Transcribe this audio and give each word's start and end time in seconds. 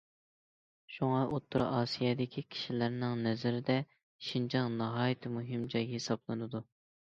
شۇڭا، 0.93 1.19
ئوتتۇرا 1.33 1.67
ئاسىيادىكى 1.79 2.43
كىشىلەرنىڭ 2.55 3.15
نەزىرىدە 3.27 3.77
شىنجاڭ 4.31 4.81
ناھايىتى 4.83 5.35
مۇھىم 5.39 5.71
جاي 5.77 5.89
ھېسابلىنىدۇ. 5.95 6.67